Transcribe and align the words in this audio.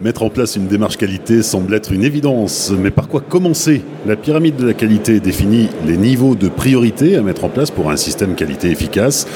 Mettre 0.00 0.22
en 0.22 0.30
place 0.30 0.54
une 0.54 0.68
démarche 0.68 0.96
qualité 0.96 1.42
semble 1.42 1.74
être 1.74 1.90
une 1.90 2.04
évidence, 2.04 2.72
mais 2.78 2.92
par 2.92 3.08
quoi 3.08 3.20
commencer? 3.20 3.82
La 4.06 4.14
pyramide 4.14 4.54
de 4.54 4.64
la 4.64 4.72
qualité 4.72 5.18
définit 5.18 5.70
les 5.84 5.96
niveaux 5.96 6.36
de 6.36 6.46
priorité 6.46 7.16
à 7.16 7.22
mettre 7.22 7.42
en 7.42 7.48
place 7.48 7.72
pour 7.72 7.90
un 7.90 7.96
système 7.96 8.36
qualité 8.36 8.70
efficace. 8.70 9.26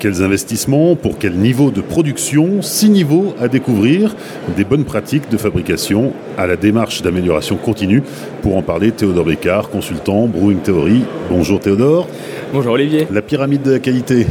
Quels 0.00 0.20
investissements 0.20 0.96
Pour 0.96 1.16
quel 1.16 1.34
niveau 1.34 1.70
de 1.70 1.80
production 1.80 2.60
Six 2.60 2.90
niveaux 2.90 3.36
à 3.40 3.46
découvrir, 3.46 4.16
des 4.56 4.64
bonnes 4.64 4.84
pratiques 4.84 5.30
de 5.30 5.36
fabrication 5.36 6.12
à 6.36 6.48
la 6.48 6.56
démarche 6.56 7.02
d'amélioration 7.02 7.54
continue? 7.54 8.02
Pour 8.42 8.56
en 8.56 8.62
parler, 8.62 8.90
Théodore 8.90 9.26
Bécard, 9.26 9.70
consultant 9.70 10.26
Brewing 10.26 10.58
Theory. 10.58 11.02
Bonjour 11.30 11.60
Théodore. 11.60 12.08
Bonjour 12.52 12.72
Olivier. 12.72 13.06
La 13.12 13.22
pyramide 13.22 13.62
de 13.62 13.70
la 13.70 13.78
qualité, 13.78 14.26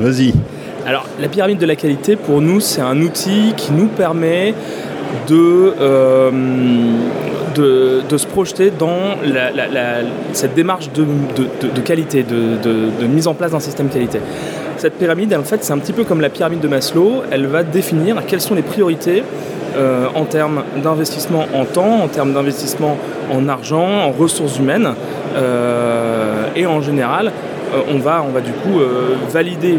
vas-y. 0.00 0.34
Alors, 0.86 1.04
la 1.20 1.28
pyramide 1.28 1.58
de 1.58 1.66
la 1.66 1.74
qualité, 1.74 2.14
pour 2.14 2.40
nous, 2.40 2.60
c'est 2.60 2.80
un 2.80 3.00
outil 3.02 3.54
qui 3.56 3.72
nous 3.72 3.88
permet 3.88 4.54
de, 5.28 5.74
euh, 5.80 6.30
de, 7.54 8.16
se 8.16 8.26
projeter 8.26 8.70
dans 8.70 9.16
cette 10.32 10.54
démarche 10.54 10.90
de, 10.92 11.80
qualité, 11.80 12.22
de, 12.22 13.06
mise 13.06 13.26
en 13.26 13.34
place 13.34 13.52
d'un 13.52 13.60
système 13.60 13.88
qualité. 13.88 14.20
Cette 14.76 14.94
pyramide, 14.94 15.34
en 15.34 15.42
fait, 15.42 15.64
c'est 15.64 15.72
un 15.72 15.78
petit 15.78 15.92
peu 15.92 16.04
comme 16.04 16.20
la 16.20 16.28
pyramide 16.28 16.60
de 16.60 16.68
Maslow. 16.68 17.22
Elle 17.30 17.46
va 17.46 17.62
définir 17.62 18.24
quelles 18.26 18.40
sont 18.40 18.54
les 18.54 18.62
priorités 18.62 19.22
euh, 19.76 20.06
en 20.14 20.24
termes 20.24 20.62
d'investissement 20.82 21.46
en 21.54 21.64
temps, 21.64 22.02
en 22.02 22.08
termes 22.08 22.32
d'investissement 22.32 22.96
en 23.32 23.48
argent, 23.48 23.86
en 23.86 24.12
ressources 24.12 24.58
humaines. 24.58 24.90
Euh, 25.36 26.46
et 26.54 26.66
en 26.66 26.80
général, 26.80 27.32
on 27.90 27.98
va 27.98 28.40
du 28.40 28.52
coup 28.52 28.80
valider 29.30 29.78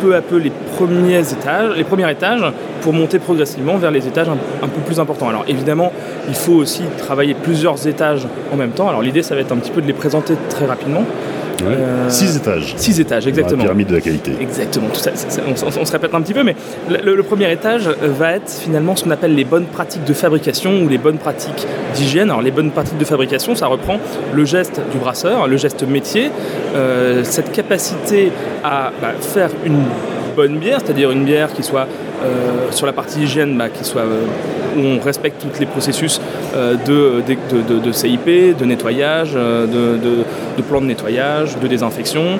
peu 0.00 0.14
à 0.14 0.22
peu 0.22 0.36
les 0.36 0.52
premiers 0.76 1.20
étages, 1.20 2.42
pour 2.82 2.92
monter 2.92 3.18
progressivement 3.18 3.76
vers 3.76 3.90
les 3.90 4.06
étages 4.06 4.28
un, 4.28 4.68
peu 4.68 4.80
plus 4.86 5.00
importants. 5.00 5.28
Alors 5.28 5.44
évidemment, 5.48 5.92
il 6.28 6.34
faut 6.34 6.54
aussi 6.54 6.82
travailler 6.98 7.34
plusieurs 7.34 7.86
étages 7.86 8.26
en 8.52 8.56
même 8.56 8.70
temps. 8.70 8.88
Alors 8.88 9.02
l'idée, 9.02 9.22
ça 9.22 9.34
va 9.34 9.40
être 9.40 9.52
un 9.52 9.56
petit 9.56 9.70
peu 9.70 9.82
de 9.82 9.86
les 9.86 9.92
présenter 9.92 10.34
très 10.48 10.66
rapidement. 10.66 11.04
Euh, 11.64 12.08
six 12.08 12.36
étages. 12.36 12.74
Six 12.76 13.00
étages, 13.00 13.26
exactement. 13.26 13.58
La 13.58 13.64
pyramide 13.64 13.88
de 13.88 13.94
la 13.94 14.00
qualité. 14.00 14.32
Exactement. 14.40 14.88
Tout 14.88 15.00
ça, 15.00 15.10
on, 15.46 15.84
se 15.84 15.92
répète 15.92 16.14
un 16.14 16.20
petit 16.20 16.34
peu, 16.34 16.42
mais 16.42 16.56
le, 16.88 17.22
premier 17.22 17.52
étage 17.52 17.88
va 17.88 18.32
être 18.32 18.50
finalement 18.50 18.96
ce 18.96 19.04
qu'on 19.04 19.10
appelle 19.10 19.34
les 19.34 19.44
bonnes 19.44 19.66
pratiques 19.66 20.04
de 20.04 20.14
fabrication 20.14 20.82
ou 20.82 20.88
les 20.88 20.98
bonnes 20.98 21.18
pratiques 21.18 21.66
d'hygiène. 21.94 22.30
Alors 22.30 22.42
les 22.42 22.50
bonnes 22.50 22.70
pratiques 22.70 22.98
de 22.98 23.04
fabrication, 23.04 23.54
ça 23.54 23.66
reprend 23.66 24.00
le 24.32 24.44
geste 24.44 24.80
du 24.92 24.98
brasseur, 24.98 25.46
le 25.46 25.56
geste 25.56 25.82
métier, 25.86 26.30
euh, 26.74 27.22
cette 27.24 27.52
capacité 27.52 28.30
à 28.64 28.92
bah, 29.00 29.12
faire 29.20 29.50
une 29.64 29.82
bonne 30.36 30.58
bière, 30.58 30.78
c'est-à-dire 30.84 31.10
une 31.10 31.24
bière 31.24 31.52
qui 31.52 31.62
soit 31.62 31.88
euh, 32.24 32.72
sur 32.72 32.84
la 32.86 32.92
partie 32.92 33.20
hygiène, 33.20 33.56
bah, 33.56 33.68
qui 33.68 33.84
soit, 33.84 34.02
euh, 34.02 34.24
où 34.76 34.80
on 34.80 34.98
respecte 35.00 35.40
tous 35.40 35.60
les 35.60 35.66
processus 35.66 36.20
euh, 36.56 36.74
de, 36.74 37.22
de, 37.84 37.92
CIP, 37.92 38.56
de 38.58 38.64
nettoyage, 38.64 39.34
de, 39.34 40.24
plan 40.62 40.80
de 40.80 40.86
nettoyage, 40.86 41.58
de 41.58 41.66
désinfection. 41.66 42.38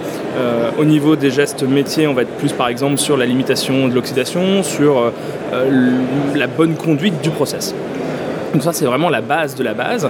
au 0.79 0.85
niveau 0.85 1.17
des 1.17 1.31
gestes 1.31 1.63
métiers, 1.63 2.07
on 2.07 2.15
va 2.15 2.23
être 2.23 2.37
plus 2.37 2.53
par 2.53 2.69
exemple 2.69 2.99
sur 2.99 3.17
la 3.17 3.27
limitation 3.27 3.89
de 3.89 3.95
l'oxydation, 3.95 4.63
sur 4.63 5.13
la 6.35 6.47
bonne 6.47 6.75
conduite 6.75 7.21
du 7.23 7.31
process. 7.31 7.75
Donc 8.53 8.63
ça 8.63 8.73
c'est 8.73 8.85
vraiment 8.85 9.11
la 9.11 9.21
base 9.21 9.55
de 9.55 9.65
la 9.65 9.75
base. 9.75 10.09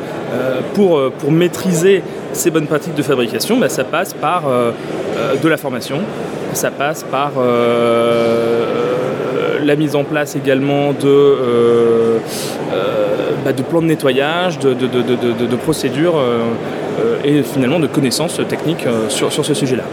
pour, 0.74 1.10
maîtriser 1.30 2.02
ces 2.32 2.50
bonnes 2.50 2.66
pratiques 2.66 2.94
de 2.94 3.02
fabrication, 3.02 3.58
bah, 3.58 3.68
ça 3.68 3.84
passe 3.84 4.14
par 4.14 4.42
de 5.42 5.48
la 5.48 5.56
formation, 5.56 6.00
ça 6.52 6.70
passe 6.70 7.04
par 7.04 7.32
la 9.68 9.76
mise 9.76 9.94
en 9.94 10.04
place 10.04 10.34
également 10.34 10.92
de, 10.92 11.06
euh, 11.06 12.18
euh, 12.72 13.30
bah, 13.44 13.52
de 13.52 13.62
plans 13.62 13.82
de 13.82 13.86
nettoyage, 13.86 14.58
de, 14.58 15.56
procédures 15.56 16.16
euh, 16.16 16.40
et 17.24 17.42
finalement 17.42 17.80
de 17.80 17.86
connaissances 17.86 18.40
techniques 18.48 18.86
sur, 19.08 19.32
ce 19.32 19.54
sujet-là. 19.54 19.84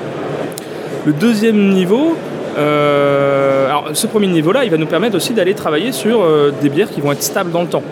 Le 1.06 1.14
deuxième 1.14 1.70
niveau, 1.70 2.16
alors, 2.58 3.90
ce 3.94 4.08
premier 4.08 4.28
niveau-là, 4.28 4.64
il 4.64 4.72
va 4.72 4.78
nous 4.78 4.86
permettre 4.86 5.16
aussi 5.16 5.34
d'aller 5.34 5.54
travailler 5.54 5.92
sur 5.92 6.26
des 6.62 6.70
bières 6.70 6.90
qui 6.90 7.02
vont 7.02 7.12
être 7.12 7.24
stables 7.24 7.52
dans 7.52 7.62
le 7.62 7.68
temps. 7.68 7.84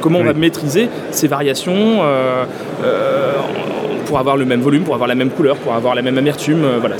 comment 0.00 0.18
on 0.18 0.24
va 0.24 0.32
maîtriser 0.32 0.88
ces 1.10 1.28
variations 1.28 2.00
pour 4.06 4.18
avoir 4.18 4.36
le 4.36 4.44
même 4.44 4.60
volume, 4.60 4.82
pour 4.82 4.94
avoir 4.94 5.08
la 5.08 5.14
même 5.14 5.30
couleur, 5.30 5.56
pour 5.56 5.72
avoir 5.74 5.94
la 5.94 6.02
même 6.02 6.18
amertume. 6.18 6.64
voilà, 6.80 6.96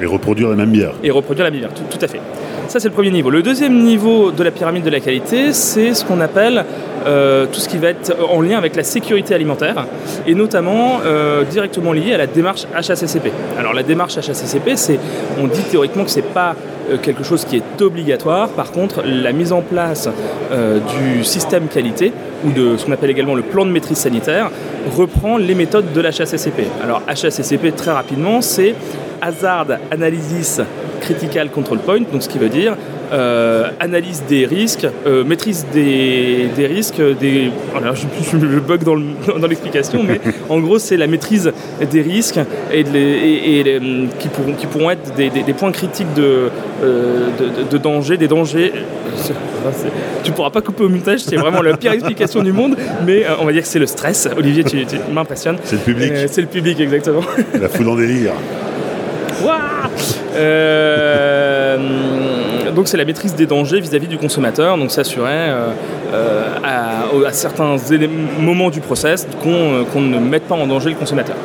et 0.00 0.06
reproduire 0.06 0.48
la 0.48 0.56
même 0.56 0.70
bière. 0.70 0.92
Et 1.02 1.10
reproduire 1.10 1.44
la 1.44 1.50
même 1.50 1.60
bière, 1.60 1.70
tout 1.74 1.98
à 2.00 2.08
fait. 2.08 2.20
Ça, 2.68 2.80
c'est 2.80 2.88
le 2.88 2.94
premier 2.94 3.10
niveau. 3.10 3.30
Le 3.30 3.42
deuxième 3.42 3.82
niveau 3.82 4.30
de 4.30 4.42
la 4.42 4.50
pyramide 4.50 4.84
de 4.84 4.90
la 4.90 5.00
qualité, 5.00 5.52
c'est 5.52 5.94
ce 5.94 6.04
qu'on 6.04 6.20
appelle 6.20 6.64
euh, 7.06 7.46
tout 7.46 7.60
ce 7.60 7.68
qui 7.68 7.76
va 7.76 7.88
être 7.88 8.16
en 8.30 8.40
lien 8.40 8.56
avec 8.56 8.74
la 8.74 8.82
sécurité 8.82 9.34
alimentaire 9.34 9.86
et 10.26 10.34
notamment 10.34 11.00
euh, 11.04 11.44
directement 11.44 11.92
lié 11.92 12.14
à 12.14 12.18
la 12.18 12.26
démarche 12.26 12.66
HACCP. 12.74 13.30
Alors 13.58 13.74
la 13.74 13.82
démarche 13.82 14.16
HACCP, 14.16 14.98
on 15.38 15.46
dit 15.46 15.62
théoriquement 15.70 16.04
que 16.04 16.10
c'est 16.10 16.22
pas 16.22 16.56
euh, 16.90 16.96
quelque 16.96 17.22
chose 17.22 17.44
qui 17.44 17.56
est 17.56 17.82
obligatoire. 17.82 18.48
Par 18.48 18.72
contre, 18.72 19.02
la 19.04 19.32
mise 19.32 19.52
en 19.52 19.60
place 19.60 20.08
du 20.50 21.24
système 21.24 21.68
qualité 21.68 22.12
ou 22.44 22.50
de 22.50 22.76
ce 22.76 22.86
qu'on 22.86 22.92
appelle 22.92 23.10
également 23.10 23.34
le 23.34 23.42
plan 23.42 23.66
de 23.66 23.70
maîtrise 23.70 23.98
sanitaire 23.98 24.50
reprend 24.96 25.36
les 25.36 25.54
méthodes 25.54 25.92
de 25.92 26.00
l'HACCP. 26.00 26.64
Alors 26.82 27.02
HACCP 27.06 27.74
très 27.76 27.92
rapidement, 27.92 28.40
c'est 28.40 28.74
Hazard 29.20 29.66
Analysis 29.90 30.60
Critical 31.00 31.50
Control 31.50 31.78
Point, 31.78 32.02
donc 32.12 32.22
ce 32.22 32.28
qui 32.28 32.38
veut 32.38 32.48
dire 32.48 32.76
euh, 33.12 33.70
analyse 33.80 34.24
des 34.28 34.46
risques, 34.46 34.86
euh, 35.06 35.24
maîtrise 35.24 35.66
des, 35.72 36.48
risques, 36.58 37.00
des, 37.20 37.50
voilà, 37.70 37.92
je, 37.94 38.06
je, 38.32 38.58
bug 38.58 38.82
dans 38.82 38.96
l'explication, 39.48 40.02
mais 40.02 40.20
en 40.48 40.58
gros 40.58 40.78
c'est 40.78 40.96
la 40.96 41.06
maîtrise 41.06 41.52
des 41.90 42.00
risques 42.00 42.40
et, 42.72 42.80
et, 42.80 43.80
qui, 44.18 44.28
pourront, 44.28 44.52
qui, 44.54 44.66
pourront, 44.66 44.90
être 44.90 45.14
des, 45.14 45.30
points 45.52 45.70
critiques 45.70 46.12
de, 46.14 46.50
euh, 46.82 47.28
de, 47.70 47.78
danger, 47.78 48.16
des 48.16 48.28
dangers. 48.28 48.72
Tu 50.24 50.32
pourras 50.32 50.50
pas 50.50 50.60
couper 50.60 50.84
au 50.84 50.90
montage, 50.90 51.20
c'est 51.20 51.36
vraiment 51.36 51.62
la 51.62 51.76
pire 51.76 51.92
explication 51.92 52.42
du 52.42 52.52
monde, 52.52 52.76
mais 53.06 53.24
on 53.40 53.46
va 53.46 53.52
dire 53.52 53.62
que 53.62 53.68
c'est 53.68 53.78
le 53.78 53.86
stress. 53.86 54.28
Olivier, 54.36 54.62
tu, 54.62 54.76
m'impressionnes. 55.10 55.56
C'est 55.64 55.76
le 55.76 55.82
public. 55.82 56.12
c'est 56.26 56.42
le 56.42 56.46
public, 56.48 56.80
exactement. 56.80 57.22
La 57.58 57.70
foule 57.70 57.88
en 57.88 57.96
délire. 57.96 58.32
Euh, 60.36 61.78
donc 62.74 62.88
c'est 62.88 62.96
la 62.96 63.04
maîtrise 63.04 63.34
des 63.34 63.46
dangers 63.46 63.80
vis-à-vis 63.80 64.08
du 64.08 64.18
consommateur, 64.18 64.76
donc 64.76 64.90
s'assurer 64.90 65.30
euh, 65.32 65.68
euh, 66.12 66.44
à, 66.62 67.32
certains 67.32 67.76
moments 68.38 68.70
du 68.70 68.80
process 68.80 69.26
qu'on 69.42 70.00
ne 70.00 70.18
mette 70.18 70.44
pas 70.44 70.54
en 70.54 70.66
danger 70.66 70.90
le 70.90 70.96
consommateur. 70.96 71.36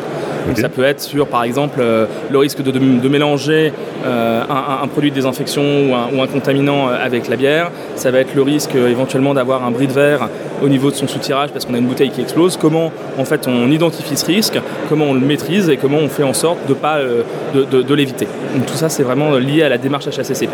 Donc 0.49 0.57
ça 0.57 0.69
peut 0.69 0.83
être 0.83 0.99
sur, 0.99 1.27
par 1.27 1.43
exemple, 1.43 1.79
le 1.79 2.37
risque 2.37 2.61
de, 2.61 3.07
mélanger 3.07 3.71
un, 4.05 4.87
produit 4.87 5.11
de 5.11 5.15
désinfection 5.15 5.63
ou 5.63 6.21
un, 6.21 6.27
contaminant 6.27 6.87
avec 6.87 7.29
la 7.29 7.35
bière. 7.35 7.71
Ça 7.95 8.11
va 8.11 8.19
être 8.19 8.33
le 8.35 8.41
risque 8.41 8.73
éventuellement 8.75 9.33
d'avoir 9.33 9.63
un 9.63 9.71
bris 9.71 9.87
de 9.87 9.93
verre 9.93 10.27
au 10.61 10.69
niveau 10.69 10.91
de 10.91 10.95
son 10.95 11.07
soutirage 11.07 11.51
parce 11.51 11.65
qu'on 11.65 11.73
a 11.73 11.77
une 11.77 11.87
bouteille 11.87 12.09
qui 12.09 12.21
explose, 12.21 12.57
comment 12.57 12.91
en 13.17 13.25
fait 13.25 13.47
on 13.47 13.71
identifie 13.71 14.17
ce 14.17 14.25
risque, 14.25 14.59
comment 14.87 15.05
on 15.05 15.13
le 15.13 15.19
maîtrise 15.19 15.69
et 15.69 15.77
comment 15.77 15.97
on 15.97 16.09
fait 16.09 16.23
en 16.23 16.33
sorte 16.33 16.59
de 16.67 16.73
pas 16.73 16.97
euh, 16.97 17.23
de, 17.53 17.93
l'éviter. 17.93 18.27
Donc 18.55 18.65
tout 18.65 18.75
ça 18.75 18.89
c'est 18.89 19.03
vraiment 19.03 19.35
lié 19.35 19.63
à 19.63 19.69
la 19.69 19.77
démarche 19.77 20.07
HACCP. 20.07 20.49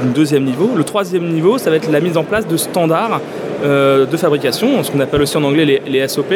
Donc 0.00 0.12
deuxième 0.12 0.44
niveau. 0.44 0.70
Le 0.76 0.84
troisième 0.84 1.28
niveau, 1.28 1.58
ça 1.58 1.70
va 1.70 1.76
être 1.76 1.90
la 1.90 2.00
mise 2.00 2.16
en 2.16 2.24
place 2.24 2.46
de 2.46 2.56
standards 2.56 3.20
euh, 3.64 4.06
de 4.06 4.16
fabrication, 4.16 4.82
ce 4.82 4.90
qu'on 4.90 5.00
appelle 5.00 5.22
aussi 5.22 5.36
en 5.36 5.44
anglais 5.44 5.82
les, 5.86 6.08
SOP. 6.08 6.32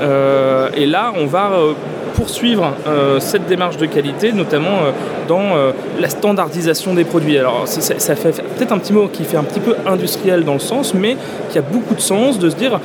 Euh, 0.00 0.68
et 0.76 0.86
là, 0.86 1.12
on 1.16 1.26
va 1.26 1.52
poursuivre 2.16 2.72
cette 3.20 3.46
démarche 3.46 3.76
de 3.76 3.86
qualité, 3.86 4.32
notamment 4.32 4.78
dans 5.28 5.54
la 6.00 6.08
standardisation 6.08 6.94
des 6.94 7.04
produits. 7.04 7.38
Alors 7.38 7.64
ça 7.66 8.16
fait 8.16 8.42
peut-être 8.56 8.72
un 8.72 8.78
petit 8.78 8.92
mot 8.92 9.08
qui 9.08 9.24
fait 9.24 9.36
un 9.36 9.44
petit 9.44 9.60
peu 9.60 9.76
industriel 9.86 10.44
dans 10.44 10.54
le 10.54 10.58
sens, 10.58 10.94
mais 10.94 11.16
qui 11.50 11.58
a 11.58 11.62
beaucoup 11.62 11.94
de 11.94 12.00
sens 12.00 12.38
de 12.38 12.48
se 12.48 12.56
dire 12.56 12.80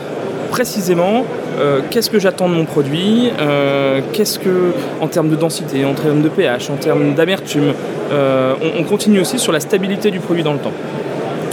précisément 0.51 1.25
euh, 1.59 1.81
qu'est-ce 1.89 2.09
que 2.09 2.19
j'attends 2.19 2.49
de 2.49 2.53
mon 2.53 2.65
produit, 2.65 3.29
euh, 3.39 4.01
qu'est-ce 4.13 4.37
que, 4.37 4.73
en 4.99 5.07
termes 5.07 5.29
de 5.29 5.35
densité, 5.35 5.85
en 5.85 5.93
termes 5.93 6.21
de 6.21 6.29
pH, 6.29 6.69
en 6.69 6.75
termes 6.75 7.13
d'amertume, 7.13 7.73
euh, 8.11 8.53
on, 8.77 8.83
continue 8.83 9.21
aussi 9.21 9.39
sur 9.39 9.51
la 9.51 9.59
stabilité 9.59 10.11
du 10.11 10.19
produit 10.19 10.43
dans 10.43 10.53
le 10.53 10.59
temps, 10.59 10.73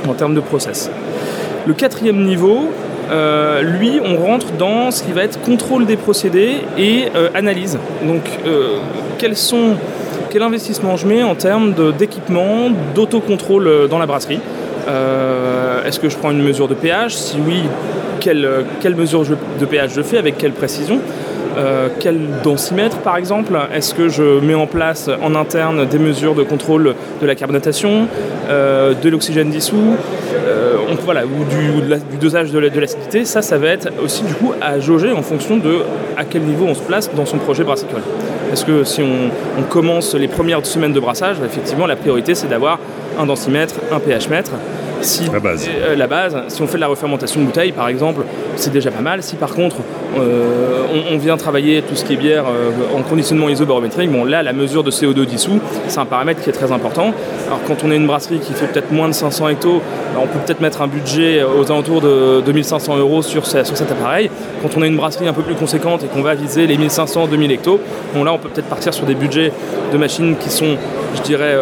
en 0.08 0.14
termes 0.14 0.34
de 0.34 0.40
process. 0.40 0.90
Le 1.66 1.75
quatrième 1.75 2.25
niveau, 2.25 2.70
lui, 3.10 4.00
on 4.05 4.16
rentre 4.16 4.52
dans 4.52 4.90
ce 4.90 5.02
qui 5.02 5.12
va 5.12 5.25
être 5.25 5.40
contrôle 5.40 5.87
des 5.87 5.96
procédés 5.96 6.56
et 6.76 7.06
analyse. 7.34 7.78
Donc, 8.05 8.22
sont, 9.34 9.76
quel 10.31 10.43
investissement 10.43 10.96
je 10.96 11.06
mets 11.06 11.22
en 11.22 11.34
termes 11.34 11.75
d'équipement, 11.99 12.70
d'autocontrôle 12.94 13.88
dans 13.88 13.99
la 13.99 14.06
brasserie? 14.06 14.40
Est-ce 14.87 16.00
que 16.00 16.08
je 16.08 16.16
prends 16.16 16.31
une 16.31 16.43
mesure 16.43 16.69
de 16.69 16.75
pH 16.75 17.14
Si 17.14 17.37
oui, 17.46 17.62
quelle, 18.20 18.64
quelle 18.81 18.94
mesure 18.94 19.25
de 19.25 19.64
pH 19.64 19.93
je 19.94 20.02
fais, 20.02 20.19
avec 20.19 20.38
quelle 20.38 20.52
précision? 20.52 21.00
Quel 21.98 22.20
densimètre 22.44 22.98
par 22.98 23.16
exemple 23.16 23.58
Est-ce 23.74 23.94
que 23.94 24.08
je 24.08 24.40
mets 24.40 24.54
en 24.54 24.66
place 24.66 25.10
en 25.22 25.34
interne 25.34 25.86
des 25.86 25.98
mesures 25.98 26.34
de 26.34 26.42
contrôle 26.42 26.94
de 27.20 27.26
la 27.26 27.34
carbonatation, 27.34 28.06
de 28.48 29.08
l'oxygène 29.08 29.50
dissous 29.50 29.96
voilà, 31.08 31.24
ou 31.24 31.44
du, 31.44 32.18
dosage 32.18 32.52
de 32.52 32.58
l'acidité, 32.58 33.24
ça, 33.24 33.40
ça 33.40 33.56
va 33.56 33.68
être 33.68 33.88
aussi 34.04 34.22
du 34.24 34.34
coup 34.34 34.52
à 34.60 34.78
jauger 34.78 35.10
en 35.12 35.22
fonction 35.22 35.56
de 35.56 35.78
à 36.18 36.24
quel 36.24 36.42
niveau 36.42 36.66
on 36.66 36.74
se 36.74 36.82
place 36.82 37.10
dans 37.14 37.24
son 37.24 37.38
projet 37.38 37.64
brassicole. 37.64 38.02
Parce 38.48 38.62
que 38.62 38.84
si 38.84 39.02
on, 39.02 39.62
commence 39.70 40.14
les 40.14 40.28
premières 40.28 40.64
semaines 40.66 40.92
de 40.92 41.00
brassage, 41.00 41.36
effectivement, 41.44 41.86
la 41.86 41.96
priorité 41.96 42.34
c'est 42.34 42.48
d'avoir 42.48 42.78
un 43.18 43.24
densimètre, 43.24 43.76
un 43.90 44.00
pH 44.00 44.28
mètre, 44.28 44.52
si, 45.00 45.30
la 45.30 45.40
base. 45.40 45.68
Euh, 45.68 45.94
la 45.96 46.06
base. 46.06 46.36
Si 46.48 46.62
on 46.62 46.66
fait 46.66 46.76
de 46.76 46.80
la 46.80 46.86
refermentation 46.88 47.40
de 47.40 47.46
bouteille, 47.46 47.72
par 47.72 47.88
exemple, 47.88 48.22
c'est 48.56 48.72
déjà 48.72 48.90
pas 48.90 49.00
mal. 49.00 49.22
Si 49.22 49.36
par 49.36 49.54
contre 49.54 49.76
euh, 50.18 50.82
on, 51.10 51.18
vient 51.18 51.36
travailler 51.36 51.82
tout 51.82 51.94
ce 51.94 52.04
qui 52.04 52.14
est 52.14 52.16
bière 52.16 52.44
euh, 52.46 52.96
en 52.96 53.02
conditionnement 53.02 53.48
isobarométrique, 53.48 54.10
bon 54.10 54.24
là 54.24 54.42
la 54.42 54.52
mesure 54.52 54.82
de 54.82 54.90
CO2 54.90 55.24
dissous, 55.24 55.60
c'est 55.88 55.98
un 55.98 56.06
paramètre 56.06 56.42
qui 56.42 56.50
est 56.50 56.52
très 56.52 56.72
important. 56.72 57.12
Alors 57.46 57.60
quand 57.66 57.84
on 57.84 57.90
est 57.90 57.96
une 57.96 58.06
brasserie 58.06 58.38
qui 58.38 58.52
fait 58.52 58.66
peut-être 58.66 58.90
moins 58.92 59.08
de 59.08 59.14
500 59.14 59.48
hectos, 59.48 59.80
bah, 60.14 60.20
on 60.22 60.26
peut 60.26 60.38
peut-être 60.44 60.60
mettre 60.60 60.82
un 60.82 60.86
budget 60.86 61.42
aux 61.42 61.70
alentours 61.70 62.00
de 62.00 62.40
2500 62.44 62.96
euros 62.96 63.22
sur, 63.22 63.46
sur 63.46 63.64
cet 63.64 63.90
appareil. 63.90 64.30
Quand 64.62 64.76
on 64.76 64.82
est 64.82 64.88
une 64.88 64.96
brasserie 64.96 65.28
un 65.28 65.32
peu 65.32 65.42
plus 65.42 65.54
conséquente 65.54 66.04
et 66.04 66.06
qu'on 66.06 66.22
va 66.22 66.34
viser 66.34 66.66
les 66.66 66.76
1500-2000 66.76 67.50
hectos, 67.50 67.80
bon 68.14 68.24
là 68.24 68.32
on 68.32 68.38
peut 68.38 68.48
peut-être 68.48 68.68
partir 68.68 68.94
sur 68.94 69.06
des 69.06 69.14
budgets 69.14 69.52
de 69.92 69.98
machines 69.98 70.36
qui 70.36 70.50
sont, 70.50 70.76
je 71.18 71.22
dirais, 71.22 71.56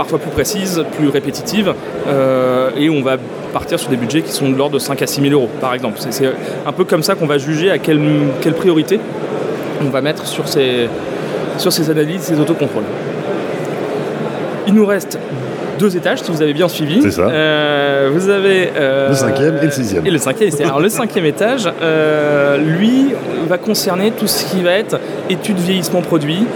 parfois 0.00 0.18
plus 0.18 0.30
précises, 0.30 0.82
plus 0.96 1.08
répétitives, 1.08 1.74
euh, 2.08 2.70
et 2.74 2.88
on 2.88 3.02
va 3.02 3.18
partir 3.52 3.78
sur 3.78 3.90
des 3.90 3.96
budgets 3.96 4.22
qui 4.22 4.32
sont 4.32 4.48
de 4.48 4.56
l'ordre 4.56 4.72
de 4.72 4.78
5 4.78 5.02
à 5.02 5.06
6 5.06 5.20
000 5.20 5.34
euros, 5.34 5.50
par 5.60 5.74
exemple. 5.74 5.98
C'est 5.98 6.24
un 6.66 6.72
peu 6.72 6.84
comme 6.84 7.02
ça 7.02 7.16
qu'on 7.16 7.26
va 7.26 7.36
juger 7.36 7.70
à 7.70 7.76
quelle, 7.76 8.00
quelle, 8.40 8.54
priorité 8.54 8.98
on 9.84 9.90
va 9.90 10.00
mettre 10.00 10.26
sur 10.26 10.48
ces, 10.48 10.88
sur 11.58 11.70
ces 11.70 11.90
analyses, 11.90 12.22
ces 12.22 12.40
autocontrôles. 12.40 12.84
Il 14.66 14.72
nous 14.72 14.86
reste 14.86 15.18
deux 15.78 15.94
étages, 15.98 16.22
si 16.22 16.30
vous 16.30 16.40
avez 16.40 16.54
bien 16.54 16.68
suivi. 16.68 17.02
C'est 17.02 17.10
ça. 17.10 17.28
Euh, 17.28 18.10
vous 18.10 18.30
avez 18.30 18.70
euh, 18.78 19.10
le 19.10 19.14
cinquième 19.14 19.58
et 19.58 19.66
le 19.66 19.70
sixième. 19.70 20.06
Et 20.06 20.10
le 20.10 20.18
cinquième. 20.18 20.50
Alors 20.64 20.80
le 20.80 20.88
cinquième 20.88 21.26
étage, 21.26 21.68
lui, 22.58 23.08
va 23.46 23.58
concerner 23.58 24.12
tout 24.12 24.26
ce 24.26 24.46
qui 24.46 24.62
va 24.62 24.72
être 24.72 24.98
étude 25.28 25.58
vieillissement 25.58 26.00
produit 26.00 26.46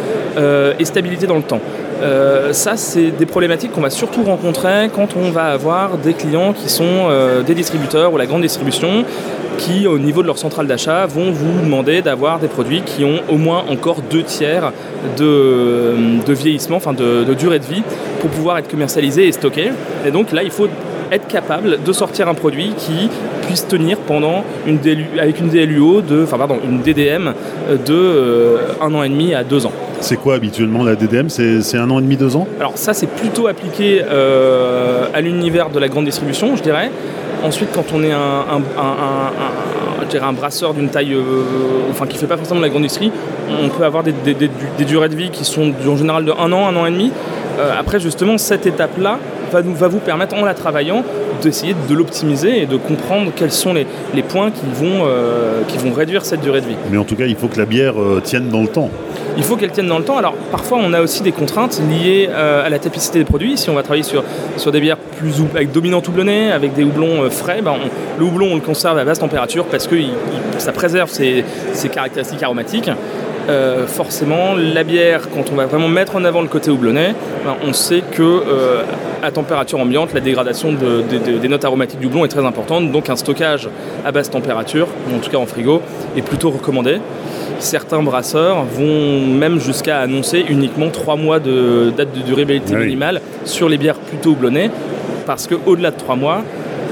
et 0.78 0.84
stabilité 0.86 1.26
dans 1.26 1.36
le 1.36 1.42
temps. 1.42 1.60
Euh, 2.02 2.52
ça, 2.52 2.76
c'est 2.76 3.10
des 3.10 3.26
problématiques 3.26 3.72
qu'on 3.72 3.80
va 3.80 3.90
surtout 3.90 4.22
rencontrer 4.22 4.90
quand 4.94 5.16
on 5.16 5.30
va 5.30 5.46
avoir 5.46 5.96
des 5.96 6.14
clients 6.14 6.52
qui 6.52 6.68
sont 6.68 6.84
euh, 7.08 7.42
des 7.42 7.54
distributeurs 7.54 8.12
ou 8.12 8.16
la 8.16 8.26
grande 8.26 8.42
distribution 8.42 9.04
qui, 9.58 9.86
au 9.86 9.98
niveau 9.98 10.22
de 10.22 10.26
leur 10.26 10.38
centrale 10.38 10.66
d'achat, 10.66 11.06
vont 11.06 11.30
vous 11.30 11.60
demander 11.62 12.02
d'avoir 12.02 12.40
des 12.40 12.48
produits 12.48 12.82
qui 12.82 13.04
ont 13.04 13.20
au 13.28 13.36
moins 13.36 13.64
encore 13.68 14.02
deux 14.02 14.24
tiers 14.24 14.72
de, 15.16 15.94
vieillissement, 16.26 16.78
enfin 16.78 16.92
de, 16.92 17.32
durée 17.34 17.60
de 17.60 17.64
vie, 17.64 17.82
pour 18.20 18.30
pouvoir 18.30 18.58
être 18.58 18.68
commercialisé 18.68 19.28
et 19.28 19.32
stocké. 19.32 19.70
Et 20.04 20.10
donc 20.10 20.32
là, 20.32 20.42
il 20.42 20.50
faut 20.50 20.66
être 21.12 21.28
capable 21.28 21.82
de 21.84 21.92
sortir 21.92 22.28
un 22.28 22.34
produit 22.34 22.74
qui 22.76 23.08
puisse 23.46 23.68
tenir 23.68 23.98
pendant 23.98 24.42
une 24.66 24.80
avec 25.20 25.38
une 25.38 25.48
DLUO 25.48 26.00
de, 26.00 26.24
pardon, 26.24 26.58
une 26.64 26.80
DDM 26.80 27.32
de 27.86 27.94
euh, 27.94 28.56
un 28.80 28.92
an 28.94 29.02
et 29.04 29.08
demi 29.08 29.34
à 29.34 29.44
deux 29.44 29.66
ans. 29.66 29.72
C'est 30.04 30.18
quoi 30.18 30.34
habituellement 30.34 30.84
la 30.84 30.96
DDM 30.96 31.30
C'est 31.30 31.78
un 31.78 31.90
an 31.90 31.98
et 31.98 32.02
demi, 32.02 32.18
deux 32.18 32.36
ans? 32.36 32.46
Alors 32.60 32.76
ça 32.76 32.92
c'est 32.92 33.06
plutôt 33.06 33.46
appliqué 33.46 34.02
euh, 34.04 35.06
à 35.14 35.22
l'univers 35.22 35.70
de 35.70 35.78
la 35.78 35.88
grande 35.88 36.04
distribution, 36.04 36.56
je 36.56 36.62
dirais. 36.62 36.90
Ensuite, 37.42 37.70
quand 37.74 37.86
on 37.94 38.04
est 38.04 38.12
un, 38.12 38.44
un, 40.22 40.32
brasseur 40.34 40.74
d'une 40.74 40.90
taille, 40.90 41.14
euh, 41.14 41.22
enfin 41.90 42.06
qui 42.06 42.16
ne 42.16 42.20
fait 42.20 42.26
pas 42.26 42.36
forcément 42.36 42.60
de 42.60 42.64
la 42.64 42.68
grande 42.68 42.82
industrie, 42.82 43.10
on 43.62 43.70
peut 43.70 43.82
avoir 43.82 44.02
des, 44.02 44.12
durées 44.84 45.08
de 45.08 45.16
vie 45.16 45.30
qui 45.30 45.46
sont 45.46 45.72
en 45.88 45.96
général 45.96 46.26
de 46.26 46.32
un 46.32 46.52
an, 46.52 46.68
un 46.68 46.76
an 46.76 46.84
et 46.84 46.90
demi. 46.90 47.10
Euh, 47.58 47.72
après, 47.78 47.98
justement, 47.98 48.36
cette 48.36 48.66
étape-là 48.66 49.18
va, 49.52 49.62
va 49.62 49.88
vous 49.88 50.00
permettre, 50.00 50.34
en 50.34 50.44
la 50.44 50.52
travaillant, 50.52 51.02
d'essayer 51.40 51.74
de 51.88 51.94
l'optimiser 51.94 52.60
et 52.60 52.66
de 52.66 52.76
comprendre 52.76 53.32
quels 53.34 53.52
sont 53.52 53.72
les, 53.72 53.86
points 54.22 54.50
qui 54.50 54.66
vont, 54.70 55.06
qui 55.66 55.78
vont 55.78 55.92
réduire 55.92 56.26
cette 56.26 56.42
durée 56.42 56.60
de 56.60 56.66
vie. 56.66 56.76
Mais 56.90 56.98
en 56.98 57.04
tout 57.04 57.16
cas, 57.16 57.24
il 57.24 57.36
faut 57.36 57.48
que 57.48 57.58
la 57.58 57.66
bière 57.66 57.94
tienne 58.22 58.50
dans 58.50 58.60
le 58.60 58.68
temps 58.68 58.90
il 59.36 59.42
faut 59.42 59.56
qu'elle 59.56 59.70
tienne 59.70 59.88
dans 59.88 59.98
le 59.98 60.04
temps. 60.04 60.18
Alors 60.18 60.34
parfois 60.50 60.78
on 60.80 60.92
a 60.92 61.00
aussi 61.00 61.22
des 61.22 61.32
contraintes 61.32 61.80
liées 61.90 62.28
euh, 62.30 62.64
à 62.64 62.68
la 62.68 62.78
typicité 62.78 63.18
des 63.18 63.24
produits. 63.24 63.56
Si 63.56 63.70
on 63.70 63.74
va 63.74 63.82
travailler 63.82 64.04
sur, 64.04 64.22
des 64.72 64.80
bières 64.80 64.96
plus 64.96 65.34
avec 65.54 65.72
dominant 65.72 66.02
avec 66.52 66.74
des 66.74 66.84
houblons 66.84 67.22
euh, 67.22 67.30
frais, 67.30 67.60
ben, 67.62 67.74
le 68.18 68.24
houblon 68.24 68.48
on 68.52 68.54
le 68.54 68.60
conserve 68.60 68.98
à 68.98 69.04
basse 69.04 69.18
température 69.18 69.66
parce 69.66 69.86
que 69.86 69.96
ça 70.58 70.72
préserve 70.72 71.10
ses, 71.10 71.44
caractéristiques 71.92 72.42
aromatiques. 72.42 72.90
Euh, 73.46 73.86
forcément, 73.86 74.54
la 74.56 74.84
bière, 74.84 75.28
quand 75.34 75.52
on 75.52 75.54
va 75.54 75.66
vraiment 75.66 75.88
mettre 75.88 76.16
en 76.16 76.24
avant 76.24 76.40
le 76.40 76.48
côté 76.48 76.70
houblonné, 76.70 77.14
ben, 77.44 77.56
on 77.66 77.74
sait 77.74 78.02
que 78.10 78.42
à 79.22 79.30
température 79.30 79.80
ambiante, 79.80 80.12
la 80.14 80.20
dégradation 80.20 80.72
des 80.72 81.48
notes 81.48 81.64
aromatiques 81.64 82.00
du 82.00 82.06
houblon 82.06 82.24
est 82.24 82.28
très 82.28 82.44
importante. 82.44 82.90
Donc 82.92 83.08
un 83.10 83.16
stockage 83.16 83.68
à 84.04 84.12
basse 84.12 84.30
température, 84.30 84.88
en 85.14 85.18
tout 85.18 85.30
cas 85.30 85.38
en 85.38 85.46
frigo, 85.46 85.82
est 86.16 86.22
plutôt 86.22 86.50
recommandé 86.50 87.00
certains 87.58 88.02
brasseurs 88.02 88.64
vont 88.64 89.26
même 89.26 89.58
jusqu'à 89.58 90.00
annoncer 90.00 90.44
uniquement 90.48 90.90
3 90.90 91.16
mois 91.16 91.40
de 91.40 91.92
date 91.96 92.12
de 92.12 92.20
durabilité 92.20 92.74
minimale 92.76 93.20
sur 93.44 93.68
les 93.68 93.78
bières 93.78 93.96
plutôt 93.96 94.30
houblonnées, 94.30 94.70
parce 95.26 95.46
qu'au-delà 95.46 95.90
de 95.90 95.96
3 95.96 96.16
mois, 96.16 96.42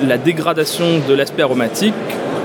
la 0.07 0.19
dégradation 0.19 0.85
de 1.09 1.15
l'aspect 1.15 1.43
aromatique 1.43 1.95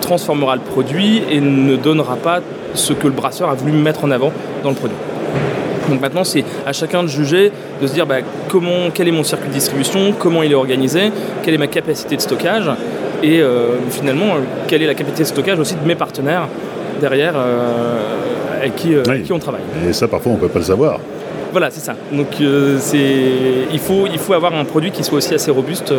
transformera 0.02 0.56
le 0.56 0.62
produit 0.62 1.24
et 1.30 1.42
ne 1.42 1.76
donnera 1.76 2.16
pas 2.16 2.42
ce 2.74 2.94
que 2.94 3.08
le 3.08 3.14
brasseur 3.14 3.50
a 3.50 3.56
voulu 3.56 3.74
mettre 3.74 4.04
en 4.04 4.12
avant 4.12 4.32
dans 4.64 4.70
le 4.70 4.76
produit. 4.76 4.98
Donc 5.90 6.02
maintenant, 6.02 6.24
c'est 6.24 6.44
à 6.66 6.74
chacun 6.74 7.04
de 7.04 7.08
juger, 7.08 7.52
de 7.82 7.88
se 7.88 7.94
dire 7.94 8.06
bah, 8.06 8.18
comment, 8.50 8.90
quel 8.94 9.08
est 9.08 9.12
mon 9.12 9.24
circuit 9.24 9.48
de 9.48 9.54
distribution, 9.54 10.14
comment 10.18 10.44
il 10.44 10.52
est 10.52 10.56
organisé, 10.56 11.12
quelle 11.44 11.54
est 11.54 11.60
ma 11.60 11.68
capacité 11.68 12.16
de 12.16 12.22
stockage, 12.22 12.70
et 13.24 13.42
euh, 13.42 13.78
finalement, 13.90 14.36
quelle 14.68 14.84
est 14.84 14.88
la 14.88 14.94
capacité 14.94 15.24
de 15.24 15.28
stockage 15.28 15.60
aussi 15.60 15.76
de 15.76 15.88
mes 15.88 15.96
partenaires 15.96 16.48
derrière 17.02 17.34
euh, 17.36 18.60
avec, 18.60 18.76
qui, 18.76 18.94
euh, 18.94 19.04
qui 19.24 19.34
on 19.34 19.40
travaille. 19.40 19.62
Et 19.88 19.94
ça, 19.94 20.08
parfois, 20.08 20.34
on 20.34 20.36
ne 20.36 20.40
peut 20.40 20.50
pas 20.50 20.60
le 20.60 20.66
savoir. 20.66 21.00
Voilà, 21.52 21.72
c'est 21.72 21.80
ça. 21.80 21.96
Donc 22.12 22.40
il, 22.40 23.80
faut, 23.80 24.06
il 24.12 24.20
faut 24.20 24.34
avoir 24.34 24.54
un 24.54 24.66
produit 24.66 24.92
qui 24.92 25.04
soit 25.04 25.18
aussi 25.18 25.34
assez 25.34 25.50
robuste 25.50 25.94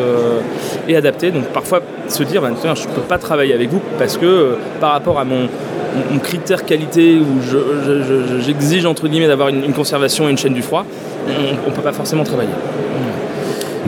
et 0.86 0.94
adapté. 0.94 1.30
Donc 1.30 1.44
parfois 1.46 1.80
se 2.06 2.22
dire, 2.22 2.42
bah, 2.42 2.50
je 2.62 2.68
ne 2.68 2.94
peux 2.94 3.00
pas 3.00 3.18
travailler 3.18 3.54
avec 3.54 3.70
vous 3.70 3.80
parce 3.98 4.18
que 4.18 4.56
par 4.78 4.92
rapport 4.92 5.18
à 5.18 5.24
mon, 5.24 5.48
critère 6.22 6.64
qualité 6.64 7.18
où 7.18 7.40
j'exige 8.40 8.86
entre 8.86 9.08
guillemets 9.08 9.28
d'avoir 9.28 9.48
une, 9.48 9.64
une, 9.64 9.72
conservation 9.72 10.28
et 10.28 10.30
une 10.30 10.38
chaîne 10.38 10.54
du 10.54 10.62
froid, 10.62 10.84
on 11.26 11.70
ne 11.70 11.74
peut 11.74 11.82
pas 11.82 11.92
forcément 11.92 12.24
travailler. 12.24 12.50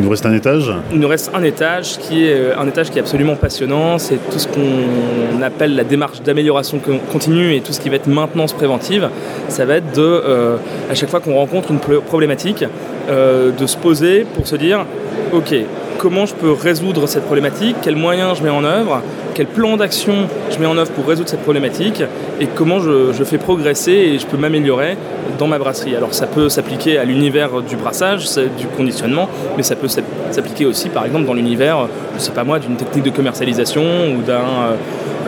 Il 0.01 0.05
nous 0.05 0.11
reste 0.11 0.25
un 0.25 0.33
étage 0.33 0.73
Il 0.93 0.99
nous 0.99 1.09
reste 1.09 1.31
un 1.35 1.43
étage 1.43 1.99
qui 1.99 2.25
est 2.25 2.33
euh, 2.33 2.59
un 2.59 2.67
étage 2.67 2.91
qui 2.91 2.99
est 2.99 3.03
absolument 3.03 3.37
passionnant. 3.37 3.99
C'est 3.99 4.17
tout 4.31 4.39
ce 4.39 4.49
qu'on 4.49 5.43
appelle 5.43 5.77
la 5.77 5.85
démarche 5.85 6.23
d'amélioration 6.23 6.81
continue 7.13 7.55
et 7.55 7.61
tout 7.61 7.73
ce 7.73 7.81
qui 7.81 7.91
va 7.91 7.97
être 7.97 8.07
maintenance 8.07 8.55
préventive. 8.55 9.11
Ça 9.49 9.67
va 9.67 9.77
être 9.77 9.95
de, 9.95 10.01
euh, 10.01 10.57
à 10.91 10.95
chaque 10.95 11.11
fois 11.11 11.21
qu'on 11.21 11.35
rencontre 11.35 11.71
une 11.71 11.81
problématique, 11.81 12.65
euh, 13.11 13.51
de 13.51 13.67
se 13.67 13.77
poser 13.77 14.25
pour 14.35 14.47
se 14.47 14.57
dire, 14.57 14.87
ok, 15.33 15.55
comment 16.01 16.25
je 16.25 16.35
peux 16.35 16.53
résoudre 16.53 17.07
cette 17.07 17.25
problématique, 17.25 17.77
quels 17.83 17.95
moyens 17.95 18.39
je 18.39 18.43
mets 18.43 18.49
en 18.49 18.65
œuvre, 18.65 19.03
quel 19.35 19.45
plan 19.45 19.77
d'action 19.77 20.15
je 20.51 20.59
mets 20.59 20.65
en 20.65 20.79
œuvre 20.79 20.91
pour 20.93 21.07
résoudre 21.07 21.29
cette 21.29 21.43
problématique 21.43 22.03
et 22.41 22.47
comment 22.47 22.81
je, 22.81 23.13
fais 23.23 23.37
progresser 23.37 23.93
et 23.93 24.19
je 24.19 24.25
peux 24.25 24.39
m'améliorer 24.39 24.97
dans 25.39 25.47
ma 25.47 25.59
brasserie. 25.59 25.95
Alors 25.95 26.15
ça 26.15 26.27
peut 26.27 26.49
s'appliquer 26.49 26.97
à 26.97 27.05
l'univers 27.05 27.61
du 27.61 27.77
brassage, 27.77 28.25
du 28.57 28.67
conditionnement, 28.79 29.29
mais 29.59 29.63
ça 29.63 29.77
peut 29.77 29.89
s'appliquer 29.89 30.65
aussi 30.65 30.89
par 30.89 31.05
exemple 31.05 31.27
dans 31.27 31.35
l'univers, 31.35 31.87
je 32.15 32.21
sais 32.21 32.33
pas 32.33 32.45
moi, 32.45 32.59
d'une 32.59 32.77
technique 32.77 33.05
de 33.05 33.11
commercialisation 33.11 33.83
ou 33.83 34.23
euh, 34.27 34.39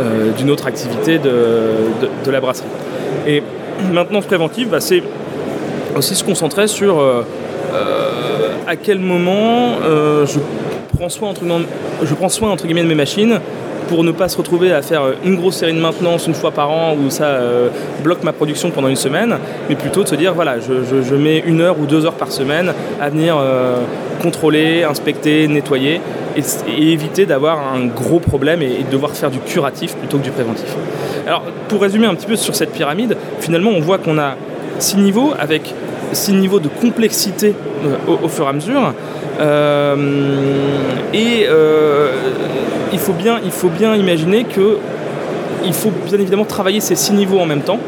euh, 0.01 0.31
d'une 0.39 0.51
autre 0.51 0.67
activité 0.67 1.19
de, 1.19 2.31
la 2.31 2.41
brasserie. 2.41 2.69
Et 3.27 3.43
maintenance 3.93 4.25
préventive, 4.25 4.71
bah, 4.71 4.81
c'est 4.81 5.03
aussi 5.95 6.15
se 6.15 6.25
concentrer 6.25 6.67
sur 6.67 6.99
euh, 6.99 7.25
à 8.67 8.77
quel 8.77 9.01
moment 9.01 9.77
je 9.83 10.39
soin 11.09 11.31
entre, 11.31 11.43
je 12.03 12.15
prends 12.15 12.29
soin 12.29 12.51
entre 12.51 12.65
guillemets 12.65 12.83
de 12.83 12.89
mes 12.89 12.95
machines 12.95 13.41
pour 13.89 14.05
ne 14.05 14.13
pas 14.13 14.29
se 14.29 14.37
retrouver 14.39 14.73
à 14.73 14.81
faire 14.83 15.03
une 15.25 15.37
grosse 15.37 15.57
série 15.57 15.75
de 15.75 15.81
maintenance 15.81 16.27
une 16.27 16.35
fois 16.35 16.51
par 16.51 16.71
an 16.71 16.95
où 16.95 17.11
ça 17.11 17.27
euh, 17.27 17.69
bloque 18.03 18.23
ma 18.23 18.33
production 18.33 18.71
pendant 18.71 18.89
une 18.89 18.97
semaine, 18.97 19.37
mais 19.69 19.75
plutôt 19.75 20.03
de 20.03 20.09
se 20.09 20.15
dire 20.15 20.35
voilà, 20.35 20.57
je, 20.61 21.15
mets 21.15 21.39
une 21.39 21.61
heure 21.61 21.79
ou 21.79 21.87
deux 21.87 22.07
heures 22.07 22.15
par 22.15 22.33
semaine 22.33 22.73
à 23.01 23.11
venir 23.11 23.37
euh, 23.39 23.83
contrôler, 24.23 24.85
inspecter, 24.85 25.47
nettoyer 25.49 26.01
et, 26.37 26.93
éviter 26.93 27.27
d'avoir 27.27 27.75
un 27.75 27.87
gros 27.87 28.19
problème 28.19 28.63
et, 28.63 28.83
de 28.85 28.91
devoir 28.91 29.13
faire 29.13 29.31
du 29.31 29.41
curatif 29.41 29.95
plutôt 29.97 30.19
que 30.19 30.23
du 30.23 30.31
préventif. 30.31 30.75
Alors 31.27 31.43
pour 31.69 31.83
résumer 31.83 32.07
un 32.07 32.15
petit 32.15 32.27
peu 32.27 32.37
sur 32.37 32.55
cette 32.55 32.73
pyramide, 32.73 33.17
finalement 33.41 33.71
on 33.71 33.81
voit 33.81 33.99
qu'on 33.99 34.19
a 34.19 34.37
six 34.79 34.97
niveaux 34.97 35.33
avec 35.39 35.75
six 36.13 36.33
niveaux 36.33 36.61
de 36.61 36.69
complexité 36.69 37.55
euh, 37.85 38.17
au, 38.23 38.29
fur 38.29 38.47
et 38.47 38.49
à 38.49 38.53
mesure. 38.53 38.93
et 41.13 41.47
il 42.93 42.99
faut 42.99 43.13
bien, 43.13 43.41
il 43.45 43.51
faut 43.51 43.69
bien 43.69 43.97
imaginer 43.97 44.45
que 44.45 44.79
il 45.65 45.73
faut 45.73 45.93
bien 46.07 46.19
évidemment 46.19 46.45
travailler 46.45 46.81
ces 46.81 46.97
six 46.97 47.13
niveaux 47.13 47.39
en 47.39 47.47
même 47.47 47.63
temps. 47.63 47.79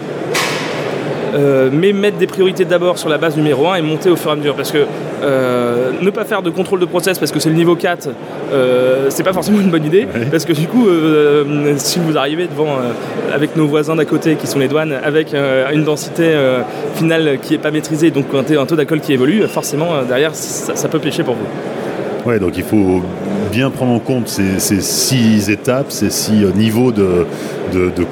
Euh, 1.34 1.68
mais 1.72 1.92
mettre 1.92 2.16
des 2.16 2.28
priorités 2.28 2.64
d'abord 2.64 2.96
sur 2.96 3.08
la 3.08 3.18
base 3.18 3.36
numéro 3.36 3.68
1 3.68 3.76
et 3.76 3.82
monter 3.82 4.08
au 4.08 4.16
fur 4.16 4.30
et 4.30 4.34
à 4.34 4.36
mesure. 4.36 4.54
Parce 4.54 4.70
que 4.70 4.86
euh, 5.24 5.92
ne 6.00 6.10
pas 6.10 6.24
faire 6.24 6.42
de 6.42 6.50
contrôle 6.50 6.80
de 6.80 6.84
process 6.84 7.18
parce 7.18 7.32
que 7.32 7.40
c'est 7.40 7.48
le 7.48 7.54
niveau 7.54 7.76
4, 7.76 8.08
euh, 8.52 9.06
c'est 9.08 9.22
pas 9.22 9.32
forcément 9.32 9.60
une 9.60 9.70
bonne 9.70 9.84
idée. 9.84 10.06
Parce 10.30 10.44
que 10.44 10.52
du 10.52 10.66
coup, 10.66 10.86
si 11.76 11.98
vous 11.98 12.16
arrivez 12.16 12.46
devant, 12.46 12.78
avec 13.32 13.56
nos 13.56 13.66
voisins 13.66 13.96
d'à 13.96 14.04
côté 14.04 14.36
qui 14.36 14.46
sont 14.46 14.58
les 14.58 14.68
douanes, 14.68 14.92
avec 14.92 15.34
une 15.72 15.84
densité 15.84 16.34
finale 16.94 17.38
qui 17.42 17.52
n'est 17.52 17.58
pas 17.58 17.70
maîtrisée, 17.70 18.10
donc 18.10 18.26
un, 18.34 18.66
taux 18.66 18.76
d'alcool 18.76 19.00
qui 19.00 19.12
évolue, 19.12 19.46
forcément 19.48 20.02
derrière 20.06 20.34
ça, 20.34 20.76
ça 20.76 20.88
peut 20.88 20.98
pêcher 20.98 21.22
pour 21.22 21.34
vous. 21.34 22.28
Ouais, 22.28 22.38
donc 22.38 22.56
il 22.56 22.64
faut 22.64 23.02
bien 23.54 23.70
prendre 23.70 23.92
en 23.92 24.00
compte 24.00 24.28
ces, 24.28 24.80
six 24.80 25.48
étapes, 25.48 25.92
ces 25.92 26.10
six 26.10 26.42
euh, 26.42 26.50
niveaux 26.50 26.90
de, 26.90 27.24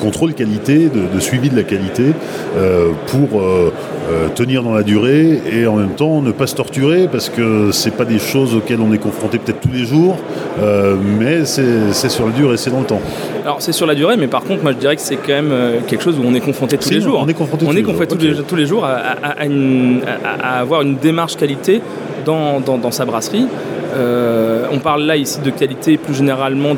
contrôle 0.01 0.35
qualité, 0.35 0.89
de, 0.89 1.21
suivi 1.21 1.51
de 1.51 1.57
la 1.57 1.65
qualité, 1.65 2.13
euh, 2.57 2.91
pour 3.09 3.41
euh, 3.41 3.73
tenir 4.37 4.63
dans 4.63 4.73
la 4.73 4.85
durée 4.85 5.41
et 5.53 5.67
en 5.67 5.77
même 5.77 5.95
temps 5.97 6.23
ne 6.23 6.31
pas 6.31 6.47
se 6.47 6.55
torturer 6.55 7.09
parce 7.11 7.29
que 7.29 7.71
c'est 7.73 7.91
pas 7.97 8.05
des 8.05 8.19
choses 8.21 8.55
auxquelles 8.55 8.81
on 8.81 8.93
est 8.93 8.99
confronté 8.99 9.39
peut-être 9.39 9.61
tous 9.61 9.73
les 9.73 9.85
jours, 9.85 10.17
mais 11.19 11.45
c'est 11.45 12.09
sur 12.09 12.27
la 12.27 12.33
durée, 12.33 12.57
c'est 12.57 12.71
dans 12.71 12.81
le 12.81 12.87
temps. 12.87 13.01
Alors 13.45 13.61
c'est 13.61 13.73
sur 13.73 13.87
la 13.87 13.95
durée, 13.95 14.17
mais 14.17 14.29
par 14.29 14.45
contre, 14.45 14.63
moi 14.63 14.73
je 14.73 14.79
dirais 14.79 14.97
que 14.97 15.03
c'est 15.03 15.17
quand 15.17 15.43
même 15.43 15.53
quelque 15.87 16.03
chose 16.03 16.19
où 16.19 16.23
on 16.25 16.35
est 16.35 16.41
confronté 16.41 16.79
tous 16.79 16.91
les 16.91 17.01
jours. 17.01 17.21
On 17.21 17.29
est 17.29 17.35
confronté, 17.35 17.65
tous, 17.65 17.73
les 17.73 17.83
jours. 18.35 18.45
tous, 18.47 18.57
les, 18.57 18.67
jours 18.67 18.85
à, 18.85 20.59
avoir 20.61 20.83
une 20.83 20.97
démarche 20.97 21.37
qualité 21.37 21.81
dans, 22.25 22.61
dans 22.61 22.91
sa 22.91 23.05
brasserie. 23.05 23.47
Euh, 23.93 24.67
on 24.71 24.79
parle 24.79 25.03
là 25.03 25.17
ici 25.17 25.41
de 25.41 25.51
qualité 25.51 25.97
plus 25.97 26.15
généralement 26.15 26.75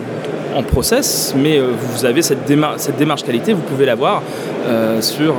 en 0.55 0.63
process, 0.63 1.35
mais 1.37 1.59
euh, 1.59 1.69
vous 1.73 2.05
avez 2.05 2.23
cette, 2.23 2.45
démarche 2.47 3.23
qualité, 3.25 3.53
vous 3.53 3.63
pouvez 3.63 3.87
l'avoir 3.87 4.23
euh, 4.67 5.01
sur... 5.01 5.35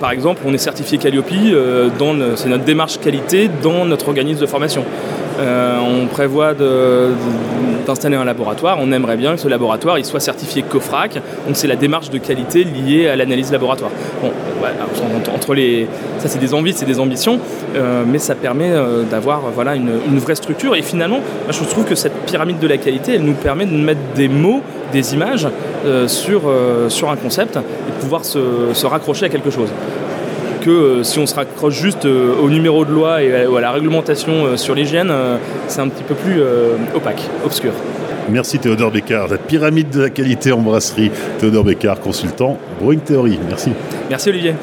par 0.00 0.12
exemple, 0.12 0.42
on 0.46 0.54
est 0.54 0.58
certifié 0.58 0.98
Calliope, 0.98 1.32
c'est 2.36 2.48
notre 2.48 2.64
démarche 2.64 2.98
qualité 3.00 3.50
dans 3.62 3.84
notre 3.84 4.08
organisme 4.08 4.40
de 4.40 4.46
formation. 4.46 4.84
On 5.40 6.06
prévoit 6.06 6.54
d'installer 7.86 8.16
un 8.16 8.24
laboratoire. 8.24 8.78
On 8.80 8.92
aimerait 8.92 9.16
bien 9.16 9.34
que 9.34 9.40
ce 9.40 9.48
laboratoire 9.48 9.96
soit 10.04 10.20
certifié 10.20 10.62
COFRAC. 10.62 11.14
Donc 11.46 11.54
c'est 11.54 11.66
la 11.66 11.76
démarche 11.76 12.10
de 12.10 12.18
qualité 12.18 12.64
liée 12.64 13.08
à 13.08 13.16
l'analyse 13.16 13.50
laboratoire. 13.52 13.90
Bon, 14.22 14.30
entre 15.34 15.54
les, 15.54 15.86
ça 16.18 16.28
c'est 16.28 16.38
des 16.38 16.54
envies, 16.54 16.72
c'est 16.74 16.86
des 16.86 17.00
ambitions, 17.00 17.38
euh, 17.76 18.04
mais 18.06 18.18
ça 18.18 18.34
permet 18.34 18.70
euh, 18.70 19.02
d'avoir 19.04 19.42
voilà, 19.54 19.74
une, 19.74 20.18
vraie 20.18 20.34
structure. 20.34 20.74
Et 20.74 20.82
finalement, 20.82 21.20
je 21.48 21.64
trouve 21.64 21.84
que 21.84 21.94
cette 21.94 22.14
pyramide 22.26 22.58
de 22.58 22.66
la 22.66 22.76
qualité, 22.76 23.14
elle 23.14 23.24
nous 23.24 23.34
permet 23.34 23.66
de 23.66 23.74
mettre 23.74 24.00
des 24.14 24.28
mots, 24.28 24.62
des 24.92 25.14
images 25.14 25.48
euh, 25.86 26.08
sur, 26.08 26.42
sur 26.88 27.10
un 27.10 27.16
concept 27.16 27.56
et 27.56 27.60
de 27.60 28.00
pouvoir 28.00 28.24
se, 28.24 28.86
raccrocher 28.86 29.26
à 29.26 29.28
quelque 29.28 29.50
chose 29.50 29.68
que 30.60 31.02
si 31.02 31.18
on 31.18 31.26
se 31.26 31.34
raccroche 31.34 31.74
juste 31.74 32.04
au 32.04 32.48
numéro 32.48 32.84
de 32.84 32.92
loi 32.92 33.22
et 33.22 33.32
à, 33.32 33.60
la 33.60 33.70
réglementation 33.72 34.56
sur 34.56 34.74
l'hygiène, 34.74 35.12
c'est 35.68 35.80
un 35.80 35.88
petit 35.88 36.04
peu 36.04 36.14
plus 36.14 36.40
opaque, 36.94 37.22
obscur. 37.44 37.72
Merci 38.28 38.58
Théodore 38.58 38.92
Bécard, 38.92 39.28
la 39.28 39.38
pyramide 39.38 39.90
de 39.90 40.02
la 40.02 40.10
qualité 40.10 40.52
en 40.52 40.60
brasserie. 40.60 41.10
Théodore 41.38 41.64
Bécard, 41.64 42.00
consultant 42.00 42.58
Brewing 42.80 43.00
Theory. 43.00 43.38
Merci. 43.48 43.72
Merci 44.08 44.28
Olivier. 44.28 44.54